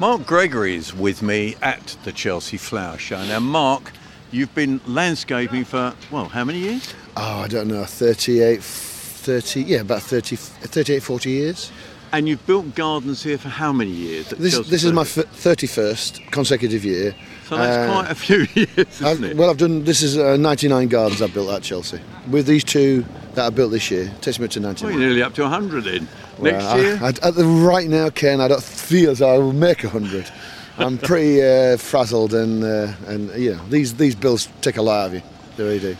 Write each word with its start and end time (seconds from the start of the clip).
Mark 0.00 0.26
Gregory 0.26 0.74
is 0.74 0.92
with 0.92 1.22
me 1.22 1.54
at 1.62 1.96
the 2.02 2.10
Chelsea 2.10 2.56
Flower 2.56 2.98
Show. 2.98 3.24
Now, 3.26 3.38
Mark, 3.38 3.92
you've 4.32 4.52
been 4.52 4.80
landscaping 4.88 5.64
for, 5.64 5.94
well, 6.10 6.24
how 6.24 6.44
many 6.44 6.58
years? 6.58 6.92
Oh, 7.16 7.42
I 7.42 7.46
don't 7.46 7.68
know, 7.68 7.84
38, 7.84 8.60
30, 8.60 9.62
yeah, 9.62 9.80
about 9.82 10.02
30, 10.02 10.34
38, 10.34 11.00
40 11.00 11.30
years. 11.30 11.70
And 12.14 12.28
you've 12.28 12.46
built 12.46 12.76
gardens 12.76 13.24
here 13.24 13.38
for 13.38 13.48
how 13.48 13.72
many 13.72 13.90
years? 13.90 14.28
This, 14.30 14.56
this 14.68 14.84
is 14.84 14.92
my 14.92 15.02
f- 15.02 15.16
31st 15.16 16.30
consecutive 16.30 16.84
year. 16.84 17.12
So 17.48 17.56
that's 17.56 17.76
Uh, 17.76 17.92
quite 17.92 18.10
a 18.10 18.14
few 18.14 18.46
years, 18.54 18.68
isn't 19.00 19.04
I've- 19.06 19.26
it? 19.30 19.36
well, 19.36 19.50
I've 19.50 19.56
done, 19.58 19.82
this 19.82 20.00
is 20.00 20.16
uh, 20.16 20.36
99 20.36 20.86
gardens 20.88 21.20
I've 21.20 21.34
built 21.34 21.50
at 21.50 21.62
Chelsea. 21.64 21.98
With 22.30 22.46
these 22.46 22.62
two 22.62 23.04
that 23.34 23.46
I 23.46 23.50
built 23.50 23.72
this 23.72 23.90
year, 23.90 24.04
it 24.04 24.22
takes 24.22 24.38
me 24.38 24.46
to 24.46 24.60
well, 24.60 24.68
99. 24.68 24.92
you're 24.92 25.00
nearly 25.08 25.22
up 25.24 25.34
to 25.34 25.42
100 25.42 25.86
in. 25.88 26.04
Next 26.04 26.38
Well, 26.38 26.68
I- 26.68 26.76
year? 26.80 26.98
I, 27.02 27.08
at 27.08 27.34
the 27.34 27.44
right 27.44 27.88
now, 27.88 28.10
Ken, 28.10 28.40
I 28.40 28.46
don't 28.46 28.62
feel 28.62 29.10
as 29.10 29.20
I 29.20 29.36
will 29.38 29.52
make 29.52 29.82
a 29.82 29.88
hundred. 29.88 30.30
I'm 30.78 30.98
pretty 30.98 31.42
uh, 31.42 31.76
frazzled, 31.76 32.32
and 32.34 32.64
uh, 32.64 32.92
and 33.06 33.30
you 33.40 33.54
know 33.54 33.60
these 33.70 33.94
these 33.94 34.16
bills 34.16 34.48
take 34.60 34.76
a 34.76 34.82
lot 34.82 35.00
out 35.02 35.06
of 35.08 35.14
you. 35.14 35.22
They 35.56 35.62
really 35.64 35.78
do. 35.78 35.96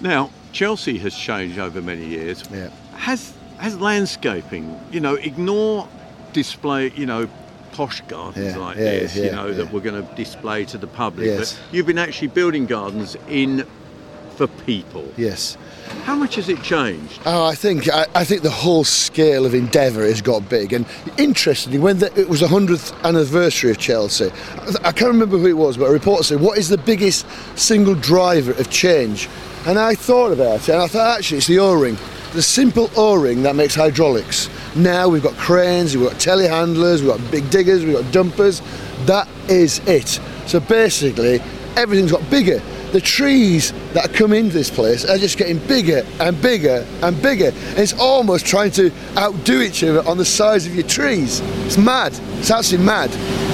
Now, 0.00 0.30
Chelsea 0.52 0.98
has 0.98 1.14
changed 1.14 1.58
over 1.60 1.80
many 1.80 2.04
years. 2.04 2.42
Yeah. 2.52 2.70
Has 2.96 3.32
has 3.58 3.78
landscaping, 3.80 4.78
you 4.90 5.00
know, 5.00 5.14
ignore 5.14 5.88
display, 6.32 6.90
you 6.90 7.06
know, 7.06 7.28
posh 7.72 8.00
gardens 8.02 8.54
Yeah, 8.54 8.58
like 8.58 8.76
yeah, 8.76 8.84
this, 8.84 9.16
you 9.16 9.30
know, 9.30 9.46
yeah. 9.46 9.54
that 9.58 9.72
we're 9.72 9.80
going 9.80 10.04
to 10.04 10.14
display 10.14 10.64
to 10.66 10.78
the 10.78 10.86
public. 10.86 11.26
Yes. 11.26 11.54
But 11.54 11.74
you've 11.74 11.86
been 11.86 11.98
actually 11.98 12.28
building 12.28 12.66
gardens 12.66 13.16
in 13.28 13.66
for 14.36 14.46
people. 14.46 15.12
Yes. 15.16 15.56
How 16.04 16.14
much 16.14 16.36
has 16.36 16.48
it 16.48 16.62
changed? 16.62 17.20
Oh, 17.26 17.44
I 17.44 17.54
think 17.54 17.88
I, 17.88 18.06
I 18.14 18.24
think 18.24 18.42
the 18.42 18.50
whole 18.50 18.84
scale 18.84 19.44
of 19.44 19.54
endeavour 19.54 20.02
has 20.02 20.22
got 20.22 20.48
big. 20.48 20.72
And 20.72 20.86
interestingly, 21.18 21.78
when 21.78 21.98
the, 21.98 22.18
it 22.18 22.28
was 22.28 22.40
the 22.40 22.48
hundredth 22.48 22.92
anniversary 23.04 23.70
of 23.70 23.78
Chelsea, 23.78 24.30
I, 24.30 24.88
I 24.88 24.92
can't 24.92 25.10
remember 25.10 25.38
who 25.38 25.46
it 25.46 25.56
was, 25.56 25.76
but 25.76 25.86
a 25.86 25.92
reporter 25.92 26.22
said, 26.22 26.40
"What 26.40 26.58
is 26.58 26.68
the 26.68 26.78
biggest 26.78 27.26
single 27.56 27.94
driver 27.94 28.52
of 28.52 28.70
change?" 28.70 29.28
And 29.66 29.78
I 29.78 29.94
thought 29.94 30.30
about 30.30 30.68
it, 30.68 30.72
and 30.72 30.82
I 30.82 30.86
thought 30.86 31.18
actually 31.18 31.38
it's 31.38 31.46
the 31.46 31.58
O-ring, 31.58 31.96
the 32.32 32.42
simple 32.42 32.90
O-ring 32.96 33.42
that 33.42 33.56
makes 33.56 33.74
hydraulics. 33.74 34.48
Now 34.76 35.08
we've 35.08 35.22
got 35.22 35.34
cranes, 35.34 35.96
we've 35.96 36.08
got 36.08 36.18
telehandlers, 36.18 37.00
we've 37.00 37.10
got 37.10 37.30
big 37.30 37.48
diggers, 37.50 37.84
we've 37.84 37.94
got 37.94 38.12
dumpers. 38.12 38.62
That 39.06 39.28
is 39.48 39.80
it. 39.86 40.20
So 40.46 40.60
basically, 40.60 41.40
everything's 41.76 42.12
got 42.12 42.28
bigger. 42.30 42.62
The 42.92 43.00
trees 43.00 43.72
that 43.92 44.14
come 44.14 44.32
into 44.32 44.54
this 44.54 44.70
place 44.70 45.04
are 45.04 45.18
just 45.18 45.36
getting 45.36 45.58
bigger 45.66 46.06
and 46.20 46.40
bigger 46.40 46.86
and 47.02 47.20
bigger. 47.20 47.48
And 47.48 47.78
it's 47.78 47.92
almost 47.92 48.46
trying 48.46 48.70
to 48.72 48.90
outdo 49.16 49.60
each 49.60 49.84
other 49.84 50.06
on 50.08 50.16
the 50.16 50.24
size 50.24 50.66
of 50.66 50.74
your 50.74 50.86
trees. 50.86 51.40
It's 51.66 51.76
mad. 51.76 52.18
It's 52.38 52.50
actually 52.50 52.82
mad. 52.84 53.10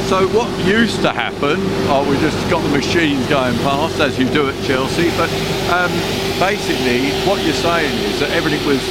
So 0.09 0.29
what 0.29 0.49
used 0.67 1.01
to 1.03 1.11
happen? 1.11 1.57
Oh, 1.89 2.07
we 2.09 2.17
just 2.21 2.39
got 2.49 2.63
the 2.63 2.69
machines 2.69 3.27
going 3.27 3.57
past, 3.59 3.99
as 3.99 4.19
you 4.19 4.29
do 4.29 4.49
at 4.49 4.65
Chelsea. 4.65 5.11
But 5.17 5.31
um, 5.73 5.91
basically, 6.39 7.11
what 7.27 7.43
you're 7.43 7.55
saying 7.55 7.93
is 8.05 8.21
that 8.21 8.31
everything 8.31 8.65
was 8.67 8.83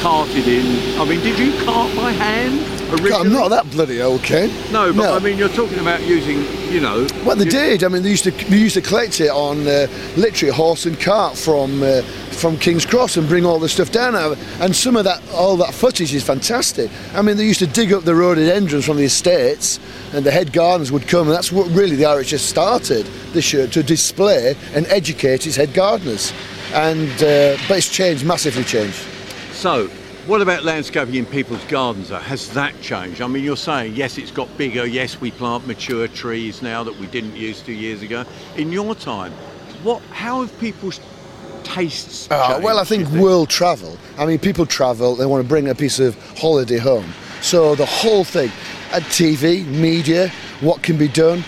carted 0.00 0.48
in. 0.48 0.98
I 0.98 1.04
mean, 1.04 1.20
did 1.20 1.38
you 1.38 1.52
cart 1.64 1.94
by 1.94 2.12
hand 2.12 2.79
originally? 2.92 3.10
God, 3.10 3.26
I'm 3.26 3.32
not 3.32 3.48
that 3.48 3.70
bloody 3.70 4.00
old, 4.02 4.22
Ken. 4.22 4.50
No, 4.72 4.92
but 4.92 5.12
I 5.14 5.18
mean, 5.18 5.38
you're 5.38 5.48
talking 5.48 5.78
about 5.78 6.02
using, 6.02 6.38
you 6.72 6.80
know. 6.80 7.06
Well, 7.24 7.36
they 7.36 7.44
you- 7.44 7.50
did. 7.50 7.84
I 7.84 7.88
mean, 7.88 8.02
they 8.02 8.10
used 8.10 8.24
to 8.24 8.30
they 8.30 8.56
used 8.58 8.74
to 8.74 8.80
collect 8.82 9.20
it 9.20 9.30
on 9.30 9.66
uh, 9.66 9.86
literally 10.16 10.52
horse 10.52 10.86
and 10.86 10.98
cart 11.00 11.36
from 11.36 11.82
uh, 11.82 12.02
from 12.32 12.56
King's 12.58 12.86
Cross 12.86 13.16
and 13.18 13.28
bring 13.28 13.44
all 13.44 13.58
the 13.58 13.68
stuff 13.68 13.90
down. 13.92 14.16
out. 14.16 14.38
And 14.60 14.74
some 14.74 14.96
of 14.96 15.04
that, 15.04 15.22
all 15.32 15.56
that 15.58 15.74
footage 15.74 16.14
is 16.14 16.24
fantastic. 16.24 16.90
I 17.14 17.20
mean, 17.22 17.36
they 17.36 17.44
used 17.44 17.60
to 17.60 17.66
dig 17.66 17.92
up 17.92 18.04
the 18.04 18.14
rhododendrons 18.14 18.86
from 18.86 18.96
the 18.96 19.04
estates, 19.04 19.78
and 20.14 20.24
the 20.24 20.30
head 20.30 20.52
gardeners 20.52 20.90
would 20.90 21.06
come, 21.06 21.26
and 21.26 21.36
that's 21.36 21.52
what 21.52 21.68
really 21.70 21.96
the 21.96 22.04
RHS 22.04 22.38
started 22.38 23.06
this 23.32 23.52
year 23.52 23.66
to 23.68 23.82
display 23.82 24.56
and 24.74 24.86
educate 24.86 25.46
its 25.46 25.56
head 25.56 25.74
gardeners. 25.74 26.32
And 26.72 27.10
uh, 27.22 27.56
but 27.68 27.78
it's 27.78 27.90
changed, 27.90 28.24
massively 28.24 28.64
changed. 28.64 29.04
So, 29.52 29.90
what 30.30 30.40
about 30.40 30.62
landscaping 30.62 31.16
in 31.16 31.26
people's 31.26 31.64
gardens? 31.64 32.10
Though? 32.10 32.18
Has 32.18 32.50
that 32.54 32.80
changed? 32.80 33.20
I 33.20 33.26
mean, 33.26 33.42
you're 33.42 33.56
saying 33.56 33.96
yes, 33.96 34.16
it's 34.16 34.30
got 34.30 34.46
bigger. 34.56 34.86
Yes, 34.86 35.20
we 35.20 35.32
plant 35.32 35.66
mature 35.66 36.06
trees 36.06 36.62
now 36.62 36.84
that 36.84 36.96
we 37.00 37.08
didn't 37.08 37.34
use 37.34 37.60
two 37.60 37.72
years 37.72 38.00
ago. 38.00 38.24
In 38.56 38.70
your 38.70 38.94
time, 38.94 39.32
what? 39.82 40.00
How 40.12 40.42
have 40.42 40.60
people's 40.60 41.00
tastes 41.64 42.30
Uh, 42.30 42.60
well, 42.62 42.78
I 42.78 42.84
do 42.84 43.04
think 43.04 43.08
world 43.20 43.48
travel. 43.48 43.98
I 44.18 44.24
mean, 44.24 44.38
people 44.38 44.66
travel, 44.66 45.16
they 45.16 45.26
want 45.26 45.42
to 45.42 45.48
bring 45.48 45.68
a 45.68 45.74
piece 45.74 45.98
of 45.98 46.16
holiday 46.38 46.78
home. 46.78 47.12
So 47.42 47.74
the 47.74 47.86
whole 47.86 48.22
thing, 48.22 48.52
at 48.92 49.02
TV, 49.02 49.66
media, 49.66 50.28
what 50.60 50.80
can 50.82 50.96
be 50.96 51.08
done, 51.08 51.42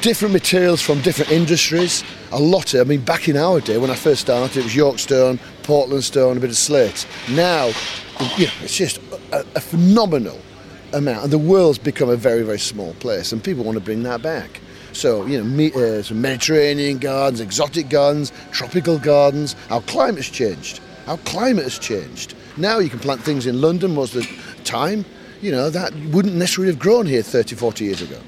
different 0.00 0.32
materials 0.32 0.80
from 0.80 1.00
different 1.00 1.30
industries, 1.30 2.04
a 2.32 2.38
lot 2.38 2.74
of, 2.74 2.80
I 2.80 2.84
mean, 2.84 3.00
back 3.00 3.28
in 3.28 3.36
our 3.36 3.60
day 3.60 3.78
when 3.78 3.90
I 3.90 3.94
first 3.94 4.22
started, 4.22 4.56
it 4.56 4.64
was 4.64 4.74
York 4.74 4.98
stone, 4.98 5.38
Portland 5.62 6.04
stone, 6.04 6.36
a 6.36 6.40
bit 6.40 6.50
of 6.50 6.56
slate. 6.56 7.06
Now, 7.30 7.66
you 8.36 8.46
know, 8.46 8.52
it's 8.62 8.76
just 8.76 8.98
a, 9.32 9.40
a 9.54 9.60
phenomenal 9.60 10.38
amount, 10.92 11.24
and 11.24 11.32
the 11.32 11.38
world's 11.38 11.78
become 11.78 12.08
a 12.08 12.16
very, 12.16 12.42
very 12.42 12.58
small 12.58 12.94
place, 12.94 13.32
and 13.32 13.42
people 13.42 13.64
want 13.64 13.76
to 13.76 13.84
bring 13.84 14.02
that 14.02 14.22
back. 14.22 14.60
So, 14.92 15.24
you 15.26 15.42
know, 15.42 15.66
uh, 15.74 16.02
some 16.02 16.20
Mediterranean 16.20 16.98
gardens, 16.98 17.40
exotic 17.40 17.88
gardens, 17.88 18.32
tropical 18.50 18.98
gardens. 18.98 19.56
Our 19.70 19.80
climate's 19.82 20.28
changed. 20.28 20.80
Our 21.06 21.16
climate 21.18 21.64
has 21.64 21.78
changed. 21.78 22.34
Now 22.56 22.78
you 22.78 22.90
can 22.90 22.98
plant 22.98 23.22
things 23.22 23.46
in 23.46 23.60
London 23.60 23.94
most 23.94 24.14
of 24.14 24.22
the 24.22 24.64
time, 24.64 25.04
you 25.40 25.50
know, 25.50 25.70
that 25.70 25.94
wouldn't 26.10 26.34
necessarily 26.34 26.70
have 26.72 26.78
grown 26.78 27.06
here 27.06 27.22
30, 27.22 27.56
40 27.56 27.84
years 27.84 28.02
ago. 28.02 28.18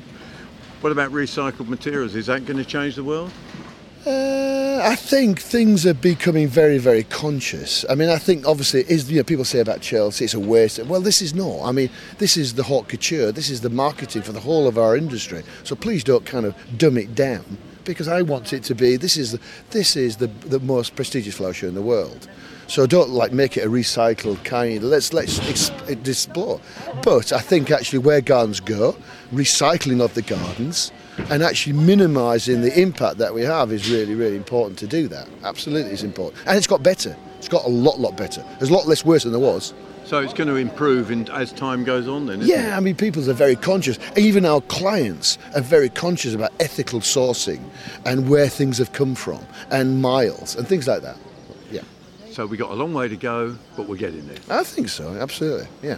What 0.84 0.92
about 0.92 1.12
recycled 1.12 1.68
materials? 1.68 2.14
Is 2.14 2.26
that 2.26 2.44
going 2.44 2.58
to 2.58 2.64
change 2.64 2.96
the 2.96 3.04
world? 3.04 3.30
Uh, 4.04 4.82
I 4.84 4.94
think 4.96 5.40
things 5.40 5.86
are 5.86 5.94
becoming 5.94 6.46
very, 6.46 6.76
very 6.76 7.04
conscious. 7.04 7.86
I 7.88 7.94
mean, 7.94 8.10
I 8.10 8.18
think 8.18 8.46
obviously 8.46 8.82
is 8.86 9.10
you 9.10 9.16
know 9.16 9.24
people 9.24 9.46
say 9.46 9.60
about 9.60 9.80
Chelsea 9.80 10.26
it's 10.26 10.34
a 10.34 10.38
waste. 10.38 10.78
Well, 10.80 11.00
this 11.00 11.22
is 11.22 11.32
not. 11.34 11.62
I 11.64 11.72
mean, 11.72 11.88
this 12.18 12.36
is 12.36 12.52
the 12.52 12.64
haute 12.64 12.88
couture. 12.88 13.32
This 13.32 13.48
is 13.48 13.62
the 13.62 13.70
marketing 13.70 14.20
for 14.20 14.32
the 14.32 14.40
whole 14.40 14.68
of 14.68 14.76
our 14.76 14.94
industry. 14.94 15.42
So 15.62 15.74
please 15.74 16.04
don't 16.04 16.26
kind 16.26 16.44
of 16.44 16.54
dumb 16.76 16.98
it 16.98 17.14
down 17.14 17.56
because 17.84 18.08
I 18.08 18.22
want 18.22 18.52
it 18.52 18.64
to 18.64 18.74
be. 18.74 18.96
This 18.96 19.16
is 19.16 19.32
the, 19.32 19.40
this 19.70 19.96
is 19.96 20.16
the 20.16 20.26
the 20.26 20.60
most 20.60 20.96
prestigious 20.96 21.36
flower 21.36 21.52
show 21.52 21.68
in 21.68 21.74
the 21.74 21.82
world. 21.82 22.28
So 22.66 22.86
don't 22.86 23.10
like 23.10 23.32
make 23.32 23.56
it 23.56 23.64
a 23.64 23.68
recycled 23.68 24.42
kind. 24.44 24.82
Let's 24.82 25.12
let's 25.12 25.38
ex- 25.48 25.70
explore. 25.88 26.60
But 27.02 27.32
I 27.32 27.40
think 27.40 27.70
actually 27.70 28.00
where 28.00 28.20
gardens 28.20 28.60
go, 28.60 28.96
recycling 29.32 30.02
of 30.02 30.14
the 30.14 30.22
gardens 30.22 30.90
and 31.30 31.42
actually 31.42 31.74
minimising 31.74 32.62
the 32.62 32.80
impact 32.80 33.18
that 33.18 33.32
we 33.32 33.42
have 33.42 33.72
is 33.72 33.90
really, 33.90 34.14
really 34.14 34.36
important 34.36 34.78
to 34.80 34.86
do 34.86 35.08
that. 35.08 35.28
Absolutely, 35.44 35.92
it's 35.92 36.02
important, 36.02 36.42
and 36.46 36.56
it's 36.56 36.66
got 36.66 36.82
better. 36.82 37.16
It's 37.38 37.48
got 37.48 37.64
a 37.64 37.68
lot, 37.68 38.00
lot 38.00 38.16
better. 38.16 38.44
There's 38.58 38.70
a 38.70 38.74
lot 38.74 38.86
less 38.86 39.04
worse 39.04 39.24
than 39.24 39.32
there 39.32 39.40
was. 39.40 39.74
So 40.04 40.18
it's 40.18 40.34
going 40.34 40.48
to 40.48 40.56
improve 40.56 41.10
in, 41.10 41.28
as 41.30 41.50
time 41.50 41.82
goes 41.82 42.06
on, 42.06 42.26
then. 42.26 42.42
Isn't 42.42 42.54
It? 42.54 42.60
Yeah, 42.62 42.76
I 42.76 42.80
mean, 42.80 42.94
people 42.94 43.28
are 43.30 43.32
very 43.34 43.56
conscious. 43.56 43.98
Even 44.16 44.44
our 44.44 44.60
clients 44.62 45.38
are 45.54 45.62
very 45.62 45.88
conscious 45.88 46.34
about 46.34 46.52
ethical 46.60 47.00
sourcing 47.00 47.62
and 48.04 48.28
where 48.28 48.48
things 48.48 48.76
have 48.78 48.92
come 48.92 49.14
from, 49.14 49.40
and 49.70 50.02
miles 50.02 50.56
and 50.56 50.68
things 50.68 50.86
like 50.86 51.00
that. 51.02 51.16
Yeah, 51.70 51.80
So 52.30 52.44
we 52.46 52.56
got 52.58 52.70
a 52.70 52.74
long 52.74 52.92
way 52.92 53.08
to 53.08 53.16
go, 53.16 53.56
but 53.76 53.88
we're 53.88 53.96
getting 53.96 54.26
there. 54.28 54.38
I 54.50 54.62
think 54.62 54.88
so. 54.90 55.14
Absolutely. 55.14 55.68
Yeah. 55.82 55.96